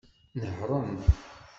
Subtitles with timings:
[0.41, 0.95] Nehṛen.